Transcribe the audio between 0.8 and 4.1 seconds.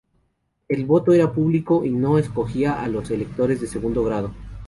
voto era público y sólo escogía a los electores de segundo